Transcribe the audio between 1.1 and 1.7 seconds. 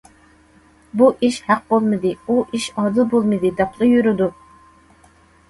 ئىش ھەق